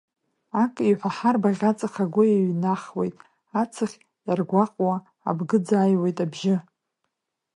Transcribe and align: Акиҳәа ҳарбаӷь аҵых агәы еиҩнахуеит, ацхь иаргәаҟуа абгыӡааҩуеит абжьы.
Акиҳәа 0.63 1.09
ҳарбаӷь 1.17 1.63
аҵых 1.69 1.95
агәы 2.03 2.23
еиҩнахуеит, 2.33 3.15
ацхь 3.61 3.95
иаргәаҟуа 4.27 4.95
абгыӡааҩуеит 5.29 6.17
абжьы. 6.25 6.55